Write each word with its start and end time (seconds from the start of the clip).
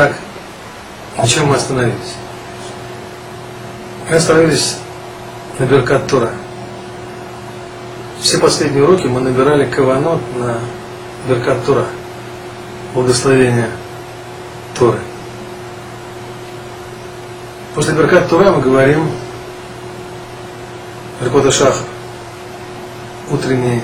Итак, 0.00 0.16
на 1.18 1.28
чем 1.28 1.48
мы 1.48 1.56
остановились? 1.56 2.14
Мы 4.08 4.16
остановились 4.16 4.78
на 5.58 5.64
Беркат 5.64 6.06
Тура. 6.06 6.30
Все 8.18 8.38
последние 8.38 8.82
уроки 8.82 9.06
мы 9.06 9.20
набирали 9.20 9.66
каванот 9.66 10.22
на 10.38 10.58
Беркат 11.28 11.66
Тура, 11.66 11.84
благословение 12.94 13.68
Торы. 14.74 15.00
После 17.74 17.92
Беркат 17.92 18.26
Тура 18.30 18.52
мы 18.52 18.62
говорим 18.62 19.06
Беркота 21.20 21.52
Шаха, 21.52 21.84
утреннее 23.28 23.82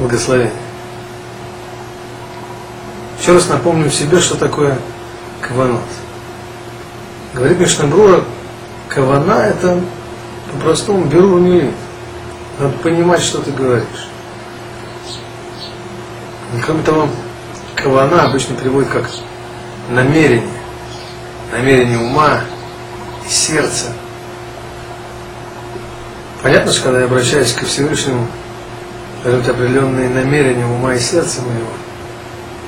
благословение. 0.00 0.54
Еще 3.20 3.34
раз 3.34 3.46
напомню 3.50 3.90
себе, 3.90 4.18
что 4.18 4.36
такое 4.36 4.78
каванот. 5.42 5.82
Говорит 7.34 7.58
Мишнабрура, 7.58 8.24
кавана 8.88 9.46
это 9.46 9.80
по-простому 10.52 11.04
беру 11.06 11.38
милит. 11.38 11.74
Надо 12.58 12.74
понимать, 12.78 13.20
что 13.20 13.40
ты 13.42 13.50
говоришь. 13.50 14.08
Кроме 16.64 16.82
того, 16.82 17.08
кавана 17.74 18.24
обычно 18.24 18.54
переводит 18.54 18.90
как 18.90 19.08
намерение. 19.90 20.46
Намерение 21.50 21.98
ума 21.98 22.40
и 23.26 23.30
сердца. 23.30 23.92
Понятно, 26.42 26.72
что 26.72 26.84
когда 26.84 27.00
я 27.00 27.06
обращаюсь 27.06 27.52
ко 27.52 27.64
Всевышнему, 27.64 28.26
быть 29.24 29.48
определенные 29.48 30.08
намерения 30.08 30.66
ума 30.66 30.94
и 30.94 30.98
сердца 30.98 31.40
моего. 31.42 31.70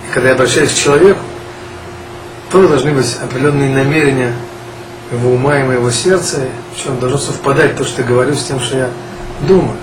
И 0.08 0.12
когда 0.12 0.28
я 0.28 0.34
обращаюсь 0.34 0.72
к 0.72 0.76
человеку, 0.76 1.20
тоже 2.54 2.68
должны 2.68 2.92
быть 2.92 3.16
определенные 3.20 3.74
намерения 3.74 4.32
его 5.10 5.32
ума 5.32 5.58
и 5.58 5.64
моего 5.64 5.90
сердца, 5.90 6.38
причем 6.72 7.00
должно 7.00 7.18
совпадать 7.18 7.76
то, 7.76 7.84
что 7.84 8.02
я 8.02 8.06
говорю, 8.06 8.36
с 8.36 8.44
тем, 8.44 8.60
что 8.60 8.76
я 8.76 8.90
думаю. 9.40 9.76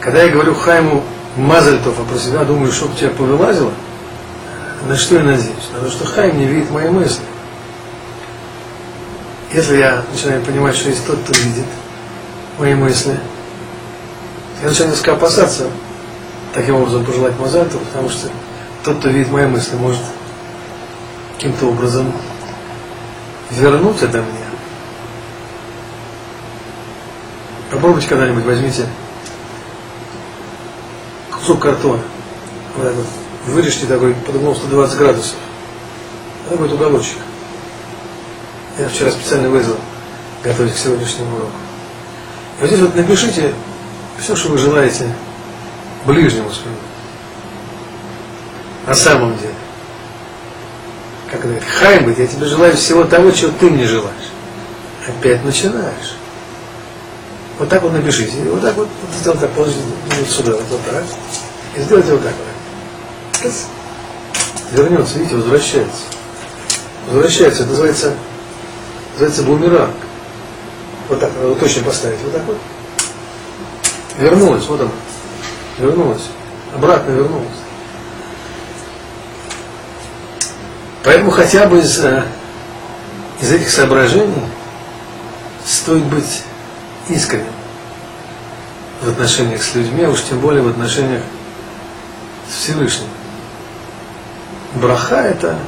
Когда 0.00 0.22
я 0.22 0.30
говорю 0.30 0.54
Хайму 0.54 1.04
Мазальтов, 1.36 2.00
а 2.00 2.04
про 2.10 2.18
себя 2.18 2.44
думаю, 2.44 2.72
что 2.72 2.86
у 2.86 2.94
тебя 2.94 3.10
повылазило, 3.10 3.70
на 4.88 4.96
что 4.96 5.16
я 5.16 5.24
надеюсь? 5.24 5.68
На 5.74 5.80
то, 5.80 5.90
что 5.90 6.06
Хайм 6.06 6.38
не 6.38 6.46
видит 6.46 6.70
мои 6.70 6.88
мысли. 6.88 7.22
Если 9.52 9.76
я 9.76 10.04
начинаю 10.10 10.40
понимать, 10.40 10.74
что 10.74 10.88
есть 10.88 11.06
тот, 11.06 11.18
кто 11.18 11.38
видит 11.38 11.66
мои 12.58 12.74
мысли, 12.74 13.20
я 14.62 14.68
начинаю 14.70 14.92
несколько 14.92 15.12
опасаться 15.12 15.66
таким 16.54 16.76
образом 16.76 17.04
пожелать 17.04 17.38
Мазальту, 17.38 17.78
потому 17.92 18.08
что 18.08 18.28
тот, 18.82 19.00
кто 19.00 19.10
видит 19.10 19.30
мои 19.30 19.44
мысли, 19.44 19.76
может 19.76 20.00
каким-то 21.44 21.66
образом 21.66 22.10
вернуть 23.50 24.00
это 24.02 24.22
мне. 24.22 24.44
Попробуйте 27.70 28.08
когда-нибудь, 28.08 28.46
возьмите 28.46 28.86
кусок 31.30 31.60
картона, 31.60 32.00
вот 32.78 32.94
вот, 32.94 33.06
вырежьте 33.46 33.84
такой 33.84 34.14
под 34.14 34.36
углом 34.36 34.56
120 34.56 34.98
градусов, 34.98 35.36
такой 36.48 36.72
уголочек. 36.72 37.18
Я 38.78 38.88
вчера 38.88 39.10
специально 39.10 39.50
вызвал, 39.50 39.76
готовить 40.42 40.72
к 40.72 40.78
сегодняшнему 40.78 41.36
уроку. 41.36 41.52
И 42.56 42.60
вот 42.62 42.66
здесь 42.68 42.80
вот 42.80 42.94
напишите 42.94 43.52
все, 44.18 44.34
что 44.34 44.48
вы 44.48 44.56
желаете 44.56 45.12
ближнему 46.06 46.50
своему. 46.50 46.78
На 48.86 48.94
самом 48.94 49.36
деле. 49.36 49.63
Как 51.34 51.42
говорит, 51.42 51.64
Хайм 51.64 52.08
я 52.16 52.26
тебе 52.28 52.46
желаю 52.46 52.76
всего 52.76 53.02
того, 53.02 53.32
чего 53.32 53.50
ты 53.58 53.68
мне 53.68 53.86
желаешь. 53.86 54.30
Опять 55.08 55.44
начинаешь. 55.44 56.14
Вот 57.58 57.68
так 57.68 57.82
вот 57.82 57.92
напишите. 57.92 58.36
Вот 58.44 58.62
так 58.62 58.76
вот, 58.76 58.86
вот 59.02 59.20
сделать 59.20 59.40
так, 59.40 59.50
положите 59.50 59.80
вот 60.20 60.30
сюда, 60.30 60.52
вот, 60.52 60.62
вот. 60.70 60.80
И 61.74 61.80
сделайте 61.80 62.12
вот 62.12 62.22
так 62.22 62.32
вот. 63.42 63.52
Вернется, 64.70 65.18
видите, 65.18 65.34
возвращается. 65.34 66.02
Возвращается, 67.08 67.62
это 67.62 67.70
называется, 67.70 68.14
называется 69.14 69.42
бумеранг. 69.42 69.96
Вот 71.08 71.18
так, 71.18 71.32
надо 71.34 71.56
точно 71.56 71.82
поставить. 71.82 72.20
Вот 72.22 72.32
так 72.32 72.44
вот. 72.44 72.58
Вернулась, 74.18 74.66
вот 74.66 74.80
она. 74.80 74.90
Вернулась. 75.78 76.22
Обратно 76.72 77.10
вернулась. 77.10 77.63
Поэтому 81.04 81.30
хотя 81.30 81.66
бы 81.66 81.80
из, 81.80 82.02
э, 82.02 82.24
из 83.40 83.52
этих 83.52 83.68
соображений 83.68 84.42
стоит 85.64 86.04
быть 86.04 86.42
искренним 87.10 87.52
в 89.02 89.10
отношениях 89.10 89.62
с 89.62 89.74
людьми, 89.74 90.02
а 90.02 90.10
уж 90.10 90.22
тем 90.22 90.40
более 90.40 90.62
в 90.62 90.68
отношениях 90.68 91.22
с 92.48 92.62
Всевышним. 92.62 93.08
Браха– 94.76 95.16
это 95.16 95.58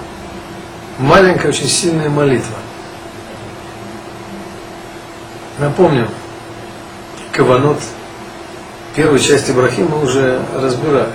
маленькая, 0.98 1.48
очень 1.48 1.68
сильная 1.68 2.08
молитва. 2.08 2.56
Напомним, 5.58 6.08
Каванот 7.32 7.78
первой 8.94 9.20
части 9.20 9.52
брахи 9.52 9.80
мы 9.80 10.02
уже 10.02 10.40
разбирали. 10.54 11.12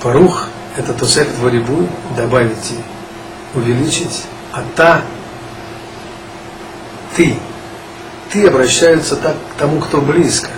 Парух– 0.00 0.46
это 0.78 0.94
тосефет 0.94 1.36
варибуй, 1.38 1.88
добавить 2.16 2.72
и 2.72 3.58
увеличить, 3.58 4.24
а 4.52 4.62
та– 4.74 5.02
ты. 7.18 7.36
Ты 8.32 8.46
обращаются 8.46 9.16
так 9.16 9.34
к 9.34 9.58
тому, 9.58 9.80
кто 9.80 10.00
близко. 10.00 10.50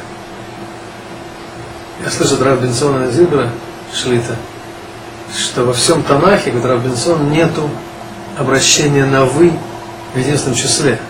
Я 2.05 2.11
слышу 2.11 2.35
от 2.35 2.43
Равбинсона 2.43 3.11
Зибра 3.11 3.51
Шлита, 3.95 4.37
что 5.35 5.65
во 5.65 5.73
всем 5.73 6.03
Танахе, 6.03 6.51
говорит 6.51 6.71
Равбинсон, 6.71 7.31
нету 7.31 7.71
обращения 8.37 9.07
на 9.07 9.25
«вы» 9.25 9.53
в 10.15 10.19
единственном 10.19 10.57
числе. 10.57 11.01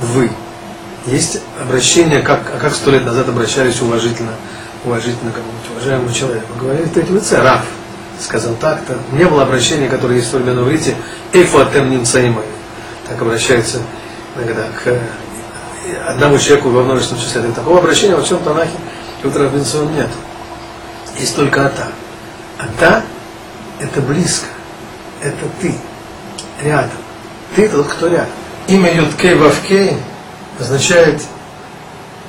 «Вы». 0.00 0.30
Есть 1.06 1.40
обращение, 1.60 2.22
как, 2.22 2.52
а 2.54 2.58
как 2.58 2.74
сто 2.74 2.90
лет 2.90 3.04
назад 3.04 3.28
обращались 3.28 3.80
уважительно, 3.82 4.32
уважительно 4.84 5.32
к 5.32 5.34
какому-нибудь 5.34 5.70
уважаемому 5.72 6.12
человеку. 6.12 6.46
Говорили, 6.58 6.86
третьем 6.86 7.16
лице, 7.16 7.40
Раф 7.42 7.64
сказал 8.20 8.54
так-то. 8.54 8.98
Не 9.12 9.24
было 9.24 9.42
обращения, 9.42 9.88
которое 9.88 10.16
есть 10.16 10.28
в 10.28 10.32
Торбе 10.32 10.52
на 10.52 10.60
иврите, 10.60 10.94
«Эйфу 11.32 11.58
атем 11.58 11.90
нимцаимай». 11.90 12.44
Так 13.08 13.20
обращается 13.22 13.78
иногда 14.36 14.66
к 14.84 14.98
одному 16.06 16.38
человеку 16.38 16.70
во 16.70 16.82
множественном 16.82 17.22
числе. 17.22 17.42
Такого 17.42 17.78
обращения 17.78 18.14
во 18.14 18.22
всем 18.22 18.38
Танахе 18.40 18.70
Петра 19.22 19.46
Бенсон 19.48 19.92
нет. 19.94 20.08
Есть 21.18 21.36
только 21.36 21.66
Ата. 21.66 21.88
Ата– 22.58 23.02
это 23.80 24.00
близко. 24.00 24.46
Это 25.22 25.46
ты. 25.60 25.74
Рядом. 26.62 26.90
Ты 27.56 27.68
тот, 27.68 27.86
кто 27.86 28.08
рядом. 28.08 28.28
Имя 28.68 28.94
Юткей 28.94 29.34
Вавкей 29.34 29.96
означает 30.58 31.22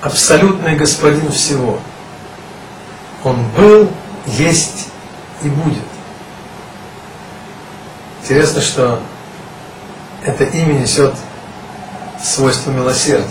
абсолютный 0.02 0.76
господин 0.76 1.32
всего. 1.32 1.80
Он 3.24 3.38
был, 3.56 3.90
есть 4.26 4.91
и 5.44 5.50
будет. 5.50 5.84
Интересно, 8.22 8.62
что 8.62 9.00
это 10.24 10.44
имя 10.44 10.74
несет 10.74 11.14
свойство 12.22 12.72
милосердия. 12.72 13.28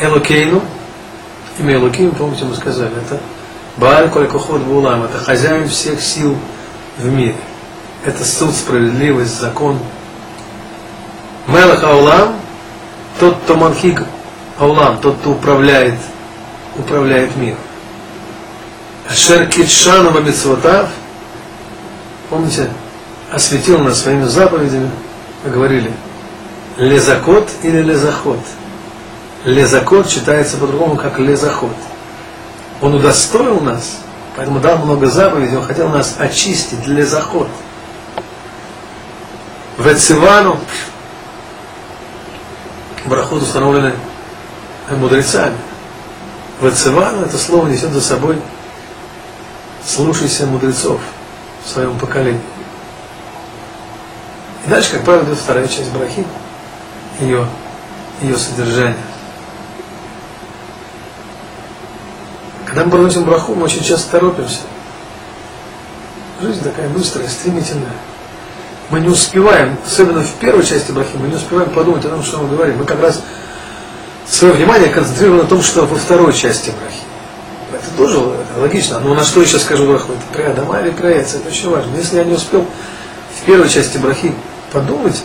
Элокейну, 0.00 0.62
имя 1.58 1.74
Элокейну, 1.74 2.12
помните, 2.12 2.44
мы 2.44 2.54
сказали, 2.56 2.90
это 2.96 3.20
Бааль 3.76 4.10
Колькохот 4.10 4.62
Булам, 4.62 5.04
это 5.04 5.18
хозяин 5.18 5.68
всех 5.68 6.00
сил 6.00 6.36
в 6.98 7.06
мире. 7.06 7.36
Это 8.04 8.24
суд, 8.24 8.52
справедливость, 8.54 9.38
закон. 9.38 9.78
Мелах 11.46 11.84
Аулам, 11.84 12.36
тот, 13.20 13.36
кто 13.44 13.54
манхиг 13.54 14.04
Аулам, 14.58 14.98
тот, 14.98 15.18
кто 15.18 15.30
управляет, 15.32 15.98
управляет 16.76 17.36
миром. 17.36 17.58
Ашер 19.08 19.46
Китшанова 19.46 20.20
Мицвотав, 20.20 20.88
помните, 22.30 22.70
осветил 23.32 23.78
нас 23.78 24.00
своими 24.00 24.24
заповедями, 24.26 24.90
мы 25.44 25.50
говорили, 25.50 25.92
лезакот 26.76 27.50
или 27.62 27.82
лезахот. 27.82 28.38
Лезакот 29.44 30.08
читается 30.08 30.56
по-другому, 30.56 30.96
как 30.96 31.18
лезахот. 31.18 31.74
Он 32.80 32.94
удостоил 32.94 33.60
нас, 33.60 33.98
поэтому 34.36 34.60
дал 34.60 34.78
много 34.78 35.08
заповедей, 35.08 35.56
он 35.56 35.66
хотел 35.66 35.88
нас 35.88 36.16
очистить 36.18 36.80
для 36.82 36.98
лезахот. 36.98 37.48
Вецивану 39.78 40.60
барахот 43.06 43.42
установлены 43.42 43.94
мудрецами. 44.90 45.56
Вецивану 46.60 47.22
это 47.22 47.36
слово 47.36 47.66
несет 47.66 47.90
за 47.90 48.00
собой 48.00 48.38
слушайся 49.86 50.46
мудрецов. 50.46 51.00
в 51.64 51.68
своем 51.68 51.98
поколении. 51.98 52.40
И 54.66 54.70
дальше, 54.70 54.92
как 54.92 55.04
правило, 55.04 55.24
идет 55.24 55.38
вторая 55.38 55.66
часть 55.68 55.90
брахи, 55.92 56.24
ее, 57.20 57.46
ее 58.20 58.36
содержание. 58.36 58.96
Когда 62.66 62.84
мы 62.84 62.90
произносим 62.90 63.24
браху, 63.24 63.54
мы 63.54 63.64
очень 63.64 63.82
часто 63.82 64.12
торопимся. 64.12 64.60
Жизнь 66.40 66.62
такая 66.62 66.88
быстрая, 66.88 67.28
стремительная. 67.28 67.92
Мы 68.90 69.00
не 69.00 69.08
успеваем, 69.08 69.76
особенно 69.86 70.22
в 70.22 70.32
первой 70.34 70.64
части 70.64 70.90
брахи, 70.90 71.16
мы 71.16 71.28
не 71.28 71.36
успеваем 71.36 71.70
подумать 71.70 72.04
о 72.04 72.08
том, 72.08 72.22
что 72.22 72.38
мы 72.38 72.48
говорим. 72.48 72.78
Мы 72.78 72.84
как 72.84 73.00
раз 73.00 73.22
свое 74.26 74.54
внимание 74.54 74.88
концентрируем 74.88 75.42
на 75.42 75.48
том, 75.48 75.62
что 75.62 75.86
во 75.86 75.96
второй 75.96 76.32
части 76.32 76.70
брахи. 76.70 77.11
Тоже 78.02 78.18
логично. 78.56 78.98
Но 78.98 79.14
на 79.14 79.22
что 79.22 79.40
я 79.40 79.46
сейчас 79.46 79.62
скажу 79.62 79.86
браху? 79.86 80.10
Это 80.12 80.36
про 80.36 80.50
Адама 80.50 80.80
или 80.80 81.14
Яйца? 81.14 81.36
Это 81.36 81.50
очень 81.50 81.70
важно. 81.70 81.94
Если 81.96 82.16
я 82.16 82.24
не 82.24 82.32
успел 82.32 82.66
в 83.40 83.46
первой 83.46 83.68
части 83.68 83.96
брахи 83.96 84.34
подумать 84.72 85.22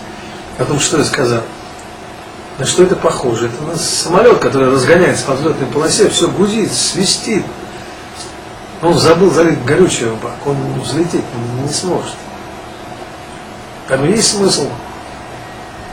о 0.59 0.65
том, 0.65 0.79
что 0.79 0.97
я 0.99 1.03
сказал, 1.03 1.41
на 2.59 2.67
что 2.67 2.83
это 2.83 2.95
похоже? 2.95 3.47
Это 3.47 3.63
у 3.63 3.67
нас 3.69 3.83
самолет, 3.83 4.37
который 4.37 4.69
разгоняется 4.69 5.25
по 5.25 5.33
взлетной 5.33 5.65
полосе, 5.65 6.07
все 6.09 6.27
гудит, 6.27 6.71
свистит. 6.71 7.43
Он 8.83 8.95
забыл 8.95 9.31
залить 9.31 9.65
горючее 9.65 10.09
в 10.11 10.21
бак, 10.21 10.35
он 10.45 10.55
взлететь 10.79 11.25
не 11.63 11.73
сможет. 11.73 12.13
Там 13.87 14.07
есть 14.07 14.37
смысл 14.37 14.67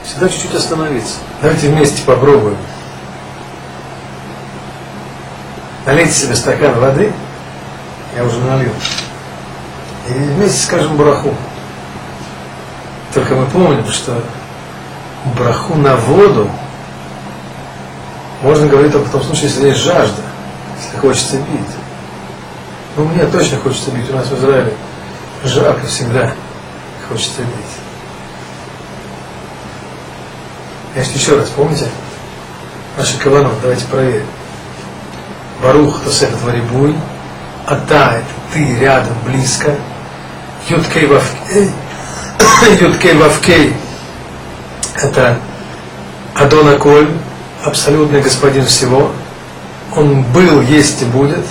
всегда 0.05 0.29
чуть-чуть 0.29 0.55
остановиться. 0.55 1.15
Давайте 1.41 1.69
вместе 1.69 2.03
попробуем. 2.05 2.59
Налейте 5.87 6.13
себе 6.13 6.35
стакан 6.35 6.79
воды, 6.81 7.13
я 8.17 8.25
уже 8.25 8.39
налил, 8.39 8.73
и 10.09 10.13
вместе 10.13 10.63
скажем 10.63 10.97
браху. 10.97 11.35
Только 13.13 13.35
мы 13.35 13.45
помним, 13.47 13.87
что 13.89 14.23
браху 15.37 15.75
на 15.75 15.97
воду 15.97 16.51
можно 18.41 18.67
говорить 18.67 18.93
только 18.93 19.09
в 19.09 19.13
том 19.13 19.23
случае, 19.23 19.49
если 19.49 19.69
есть 19.69 19.81
жажда, 19.81 20.23
если 20.83 20.97
хочется 20.99 21.37
пить. 21.37 21.77
Ну, 22.97 23.05
мне 23.05 23.27
точно 23.27 23.59
хочется 23.59 23.91
бить. 23.91 24.09
У 24.11 24.15
нас 24.15 24.27
в 24.27 24.39
Израиле 24.39 24.73
жарко 25.45 25.87
всегда 25.87 26.33
хочется 27.09 27.43
бить. 27.43 27.75
Значит, 30.95 31.17
еще 31.17 31.37
раз, 31.37 31.49
помните? 31.51 31.89
Наши 32.97 33.19
каванот, 33.19 33.61
давайте 33.61 33.85
проверим. 33.87 34.27
Барух 35.65 36.01
Тосефет 36.05 36.37
Варибуй, 36.43 36.95
Ата 37.67 38.19
это 38.19 38.25
ты 38.53 38.77
рядом, 38.81 39.15
близко. 39.25 39.75
Юткей 40.69 41.07
Вавкей, 41.07 41.71
Юткей 42.81 43.15
Вавкей 43.15 43.75
это 44.97 45.39
Адона 46.35 46.77
Коль, 46.77 47.09
абсолютный 47.65 48.21
господин 48.21 48.67
всего. 48.67 49.11
Он 49.97 50.23
был, 50.35 50.61
есть 50.61 51.01
и 51.01 51.07
будет. 51.07 51.45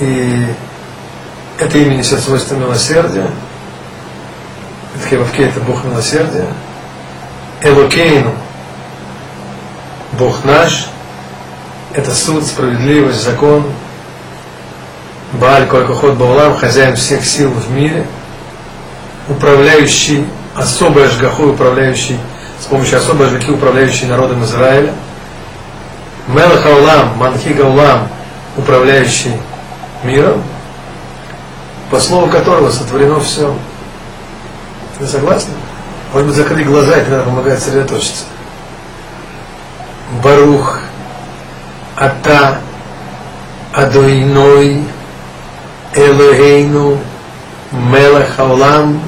И 0.00 0.46
это 1.58 1.78
имя 1.78 1.96
несет 1.96 2.20
свойство 2.20 2.54
милосердия. 2.54 3.28
Это 4.96 5.18
Вавкей 5.18 5.48
это 5.48 5.60
Бог 5.60 5.84
милосердия. 5.84 6.46
Элокейну, 7.60 8.32
Бог 10.12 10.44
наш, 10.44 10.88
это 11.94 12.14
суд, 12.14 12.44
справедливость, 12.44 13.22
закон, 13.22 13.64
Бааль 15.32 15.66
Колькохот 15.66 16.14
Баулам, 16.14 16.56
хозяин 16.56 16.96
всех 16.96 17.24
сил 17.24 17.50
в 17.50 17.70
мире, 17.70 18.06
управляющий, 19.28 20.26
особой 20.54 21.06
ажгахой, 21.06 21.50
управляющий, 21.50 22.18
с 22.60 22.66
помощью 22.66 22.98
особой 22.98 23.26
ажгахи, 23.26 23.50
управляющий 23.50 24.06
народом 24.06 24.44
Израиля, 24.44 24.92
Мелах 26.28 26.64
Аулам, 26.66 27.16
Манхига 27.16 27.66
Аулам, 27.66 28.08
управляющий 28.56 29.32
миром, 30.04 30.42
по 31.90 31.98
слову 31.98 32.28
которого 32.28 32.70
сотворено 32.70 33.20
все. 33.20 33.54
Вы 34.98 35.06
согласны? 35.06 35.54
Может 36.12 36.28
быть, 36.28 36.36
закрыть 36.36 36.66
глаза, 36.66 36.96
это 36.96 37.10
надо 37.10 37.24
помогает 37.24 37.58
сосредоточиться. 37.58 38.24
Барух, 40.22 40.78
Ата, 41.96 42.58
Адойной, 43.72 44.84
Элогейну, 45.94 46.98
Мелах 47.70 48.38
Аулам, 48.38 49.00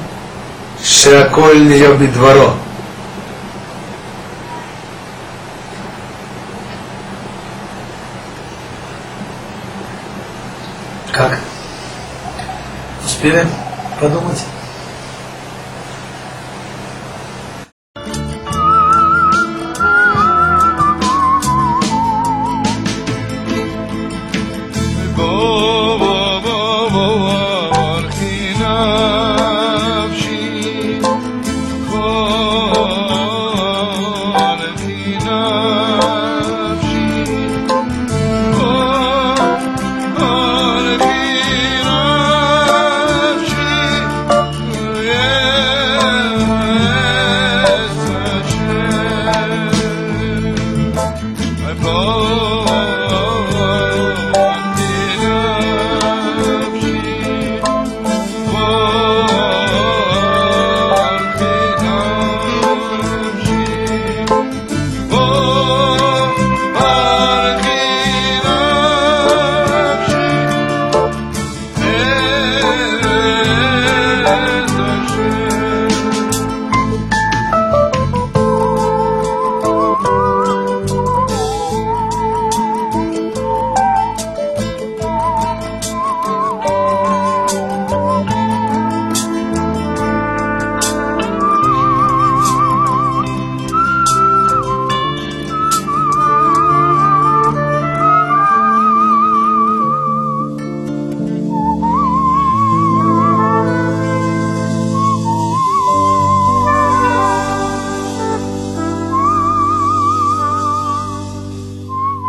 Шеаколь 0.83 1.67
Ньоби 1.67 2.07
Дворо. 2.07 2.53
Как? 11.11 11.39
Успели 13.05 13.47
подумать? 13.99 14.43